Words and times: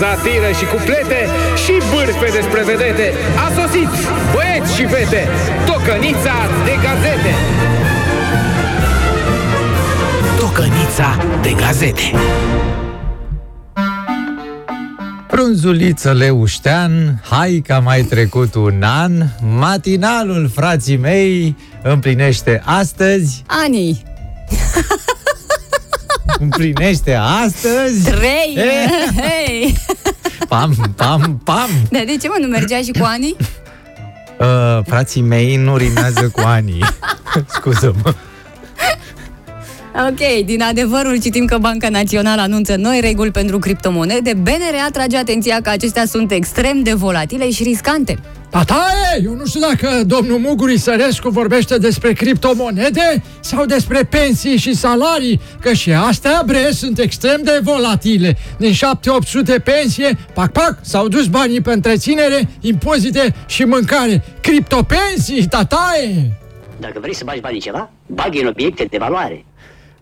satiră 0.00 0.50
și 0.58 0.64
cuplete 0.72 1.20
și 1.64 1.74
bârfe 1.90 2.28
despre 2.38 2.62
vedete. 2.70 3.06
A 3.44 3.46
sosit, 3.58 3.90
băieți 4.34 4.74
și 4.76 4.84
fete, 4.92 5.22
tocănița 5.66 6.36
de 6.64 6.74
gazete. 6.84 7.32
Tocănița 10.38 11.10
de 11.42 11.52
gazete. 11.62 12.06
Frunzuliță 15.28 16.12
Leuștean, 16.12 17.22
hai 17.30 17.62
că 17.66 17.72
a 17.72 17.78
mai 17.78 18.02
trecut 18.02 18.54
un 18.54 18.82
an, 18.82 19.12
matinalul 19.58 20.50
frații 20.54 20.96
mei 20.96 21.56
împlinește 21.82 22.62
astăzi... 22.64 23.42
Ani. 23.46 24.02
Împlinește 26.38 27.14
astăzi... 27.44 28.10
Trei! 28.10 28.54
E? 28.56 29.89
Hei! 30.50 30.58
Pam, 30.58 30.74
pam, 30.96 31.40
pam! 31.44 31.70
Dar 31.90 32.02
de 32.04 32.16
ce 32.16 32.28
mă 32.28 32.36
nu 32.40 32.46
mergea 32.46 32.80
și 32.80 32.90
cu 32.98 33.04
Ani? 33.04 33.36
Uh, 34.40 34.84
frații 34.86 35.20
mei 35.22 35.56
nu 35.56 35.76
rimează 35.76 36.28
cu 36.28 36.40
anii. 36.44 36.84
Scuză-mă. 37.54 38.14
Ok, 39.94 40.44
din 40.44 40.62
adevărul 40.62 41.20
citim 41.20 41.44
că 41.44 41.58
Banca 41.58 41.88
Națională 41.88 42.40
anunță 42.40 42.76
noi 42.76 43.00
reguli 43.00 43.30
pentru 43.30 43.58
criptomonede. 43.58 44.34
BNR 44.34 44.76
atrage 44.86 45.16
atenția 45.16 45.60
că 45.62 45.70
acestea 45.70 46.04
sunt 46.06 46.30
extrem 46.30 46.82
de 46.82 46.92
volatile 46.92 47.50
și 47.50 47.62
riscante. 47.62 48.18
Tataie, 48.50 49.22
eu 49.24 49.34
nu 49.34 49.46
știu 49.46 49.60
dacă 49.60 50.04
domnul 50.04 50.38
Muguri 50.38 50.78
Sărescu 50.78 51.28
vorbește 51.28 51.78
despre 51.78 52.12
criptomonede 52.12 53.22
sau 53.40 53.64
despre 53.64 54.04
pensii 54.04 54.56
și 54.56 54.74
salarii, 54.74 55.40
că 55.60 55.72
și 55.72 55.92
astea, 55.92 56.42
bre, 56.46 56.70
sunt 56.70 56.98
extrem 56.98 57.40
de 57.42 57.60
volatile. 57.62 58.36
Din 58.58 58.72
7-800 58.72 58.76
pensie, 59.64 60.18
pac, 60.34 60.52
pac, 60.52 60.78
s-au 60.80 61.08
dus 61.08 61.26
banii 61.26 61.60
pe 61.60 61.72
întreținere, 61.72 62.48
impozite 62.60 63.34
și 63.46 63.62
mâncare. 63.64 64.24
Criptopensii, 64.40 65.46
tataie! 65.46 66.32
Dacă 66.80 66.98
vrei 67.00 67.14
să 67.14 67.24
bagi 67.24 67.40
banii 67.40 67.60
ceva, 67.60 67.90
bagi 68.06 68.40
în 68.40 68.46
obiecte 68.46 68.84
de 68.90 68.96
valoare. 68.98 69.44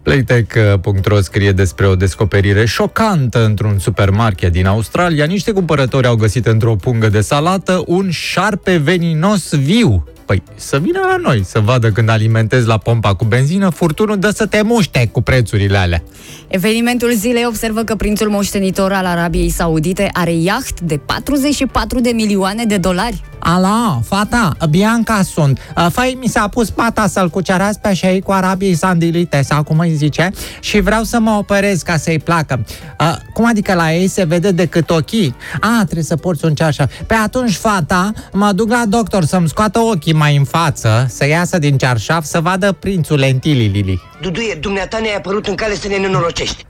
Playtech.ro 0.09 1.21
scrie 1.21 1.53
despre 1.53 1.87
o 1.87 1.95
descoperire 1.95 2.65
șocantă 2.65 3.45
într-un 3.45 3.79
supermarket 3.79 4.53
din 4.53 4.67
Australia. 4.67 5.25
Niște 5.25 5.53
cumpărători 5.53 6.07
au 6.07 6.15
găsit 6.15 6.47
într-o 6.47 6.77
pungă 6.77 7.09
de 7.09 7.21
salată 7.21 7.83
un 7.87 8.11
șarpe 8.11 8.77
veninos 8.77 9.55
viu. 9.55 10.05
Păi, 10.27 10.43
să 10.55 10.79
vină 10.79 10.99
la 10.99 11.17
noi 11.17 11.45
să 11.45 11.61
vadă 11.61 11.91
când 11.91 12.09
alimentezi 12.09 12.67
la 12.67 12.79
pompa 12.79 13.15
cu 13.15 13.25
benzină, 13.25 13.69
furtunul 13.69 14.19
dă 14.19 14.31
să 14.31 14.47
te 14.47 14.63
muște 14.63 15.09
cu 15.13 15.21
prețurile 15.21 15.77
alea. 15.77 16.03
Evenimentul 16.49 17.13
zilei 17.13 17.47
observă 17.47 17.83
că 17.83 17.95
prințul 17.95 18.29
moștenitor 18.29 18.93
al 18.93 19.07
Arabiei 19.07 19.51
Saudite 19.51 20.09
are 20.13 20.33
iaht 20.33 20.81
de 20.81 20.97
44 20.97 22.01
de 22.01 22.11
milioane 22.11 22.65
de 22.65 22.77
dolari. 22.77 23.23
Alo, 23.51 24.01
fata, 24.05 24.57
Bianca 24.71 25.23
sunt. 25.23 25.61
Făi, 25.91 26.17
mi 26.21 26.27
s-a 26.27 26.49
pus 26.49 26.71
pata 26.71 27.07
să-l 27.07 27.29
cuceresc 27.29 27.79
pe 27.79 27.95
șei 27.95 28.21
cu 28.21 28.33
Arabiei 28.33 28.75
Sandilite, 28.75 29.43
sau 29.43 29.63
cum 29.63 29.79
îi 29.79 29.95
zice, 29.95 30.31
și 30.61 30.81
vreau 30.81 31.03
să 31.03 31.19
mă 31.19 31.31
operez 31.31 31.83
ca 31.83 31.97
să-i 31.97 32.19
placă. 32.19 32.65
A, 32.97 33.19
cum 33.33 33.47
adică 33.47 33.75
la 33.75 33.93
ei 33.93 34.09
se 34.09 34.25
vede 34.25 34.51
decât 34.51 34.91
ochii? 34.91 35.37
A, 35.61 35.83
trebuie 35.85 36.05
să 36.05 36.17
porți 36.17 36.45
un 36.45 36.55
ceașă. 36.55 36.89
Pe 37.07 37.15
atunci, 37.15 37.55
fata, 37.55 38.13
mă 38.33 38.53
duc 38.53 38.71
la 38.71 38.83
doctor 38.89 39.25
să-mi 39.25 39.49
scoată 39.49 39.79
ochii 39.79 40.13
mai 40.13 40.37
în 40.37 40.45
față, 40.45 41.07
să 41.09 41.27
iasă 41.27 41.59
din 41.59 41.77
cearșaf, 41.77 42.25
să 42.25 42.41
vadă 42.41 42.73
prințul 42.73 43.19
lentilii, 43.19 43.69
Lili. 43.69 44.01
Duduie, 44.21 44.55
dumneata 44.61 44.99
ne-ai 44.99 45.17
apărut 45.17 45.47
în 45.47 45.55
cale 45.55 45.75
să 45.75 45.89
ne 45.89 45.97
nenorocești. 45.97 46.67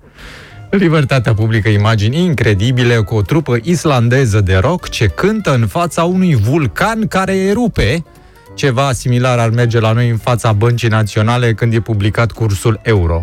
Libertatea 0.71 1.35
publică 1.35 1.69
imagini 1.69 2.25
incredibile 2.25 2.97
cu 2.97 3.15
o 3.15 3.23
trupă 3.23 3.57
islandeză 3.63 4.41
de 4.41 4.57
rock 4.57 4.89
ce 4.89 5.07
cântă 5.07 5.55
în 5.55 5.67
fața 5.67 6.05
unui 6.05 6.35
vulcan 6.35 7.07
care 7.07 7.37
erupe. 7.37 8.05
Ceva 8.55 8.93
similar 8.93 9.39
ar 9.39 9.51
merge 9.51 9.81
la 9.81 9.93
noi 9.93 10.09
în 10.09 10.17
fața 10.17 10.53
băncii 10.53 10.89
naționale 10.89 11.55
când 11.55 11.75
e 11.75 11.81
publicat 11.81 12.33
cursul 12.33 12.81
euro. 12.83 13.23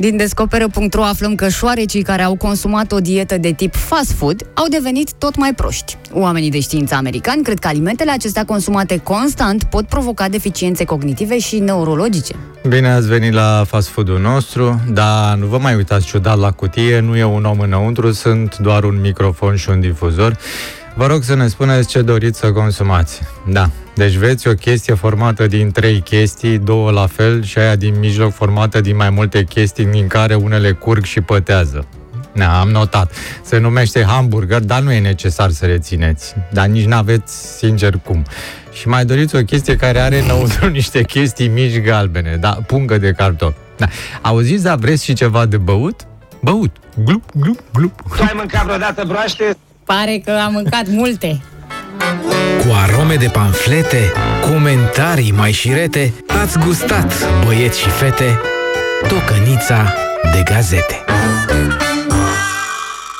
Din 0.00 0.16
descoperă.ro 0.16 1.02
aflăm 1.02 1.34
că 1.34 1.48
șoarecii 1.48 2.02
care 2.02 2.22
au 2.22 2.36
consumat 2.36 2.92
o 2.92 3.00
dietă 3.00 3.38
de 3.38 3.52
tip 3.52 3.74
fast 3.74 4.12
food 4.12 4.46
au 4.54 4.66
devenit 4.68 5.12
tot 5.12 5.36
mai 5.36 5.54
proști. 5.54 5.96
Oamenii 6.12 6.50
de 6.50 6.60
știință 6.60 6.94
americani 6.94 7.42
cred 7.42 7.58
că 7.58 7.68
alimentele 7.68 8.10
acestea 8.10 8.44
consumate 8.44 8.96
constant 8.96 9.64
pot 9.64 9.86
provoca 9.86 10.28
deficiențe 10.28 10.84
cognitive 10.84 11.38
și 11.38 11.58
neurologice. 11.58 12.34
Bine 12.68 12.88
ați 12.88 13.08
venit 13.08 13.32
la 13.32 13.64
fast 13.66 13.88
food-ul 13.88 14.18
nostru, 14.18 14.80
dar 14.92 15.36
nu 15.36 15.46
vă 15.46 15.58
mai 15.58 15.74
uitați 15.74 16.06
ciudat 16.06 16.38
la 16.38 16.50
cutie, 16.50 17.00
nu 17.00 17.16
e 17.16 17.24
un 17.24 17.44
om 17.44 17.60
înăuntru, 17.60 18.12
sunt 18.12 18.56
doar 18.58 18.84
un 18.84 19.00
microfon 19.00 19.56
și 19.56 19.70
un 19.70 19.80
difuzor. 19.80 20.36
Vă 20.94 21.06
rog 21.06 21.22
să 21.22 21.34
ne 21.34 21.48
spuneți 21.48 21.88
ce 21.88 22.02
doriți 22.02 22.38
să 22.38 22.52
consumați. 22.52 23.20
Da, 23.48 23.70
deci 23.94 24.12
veți 24.12 24.48
o 24.48 24.52
chestie 24.52 24.94
formată 24.94 25.46
din 25.46 25.70
trei 25.70 26.00
chestii, 26.00 26.58
două 26.58 26.90
la 26.90 27.06
fel 27.06 27.42
și 27.42 27.58
aia 27.58 27.76
din 27.76 27.98
mijloc 27.98 28.32
formată 28.32 28.80
din 28.80 28.96
mai 28.96 29.10
multe 29.10 29.44
chestii 29.44 29.84
din 29.84 30.06
care 30.06 30.34
unele 30.34 30.72
curg 30.72 31.04
și 31.04 31.20
pătează. 31.20 31.86
Na, 32.32 32.60
am 32.60 32.68
notat. 32.68 33.12
Se 33.42 33.58
numește 33.58 34.04
hamburger, 34.04 34.60
dar 34.60 34.80
nu 34.80 34.92
e 34.92 35.00
necesar 35.00 35.50
să 35.50 35.66
rețineți. 35.66 36.34
Dar 36.52 36.66
nici 36.66 36.84
n-aveți 36.86 37.56
sincer 37.56 37.94
cum. 38.04 38.24
Și 38.72 38.88
mai 38.88 39.04
doriți 39.04 39.36
o 39.36 39.40
chestie 39.40 39.76
care 39.76 39.98
are 39.98 40.20
înăuntru 40.20 40.68
niște 40.80 41.02
chestii 41.02 41.48
mici 41.48 41.80
galbene, 41.80 42.36
da, 42.40 42.50
pungă 42.66 42.98
de 42.98 43.12
cartofi. 43.12 43.56
Da. 43.76 43.86
Auziți, 44.22 44.62
dar 44.62 44.76
vreți 44.76 45.04
și 45.04 45.12
ceva 45.12 45.46
de 45.46 45.56
băut? 45.56 46.06
Băut. 46.42 46.76
Glup, 47.04 47.22
glup, 47.34 47.58
glup. 47.72 48.02
Tu 48.16 48.22
ai 48.22 48.32
mâncat 48.34 48.64
vreodată 48.64 49.04
broaște? 49.06 49.56
Pare 49.96 50.22
că 50.24 50.30
am 50.46 50.52
mâncat 50.52 50.88
multe. 50.88 51.40
Cu 52.58 52.66
arome 52.82 53.14
de 53.14 53.26
panflete, 53.26 54.12
comentarii 54.50 55.32
mai 55.32 55.52
șirete, 55.52 56.12
ați 56.42 56.58
gustat, 56.58 57.12
băieți 57.44 57.80
și 57.80 57.88
fete, 57.88 58.40
tocănița 59.08 59.94
de 60.22 60.42
gazete. 60.52 61.04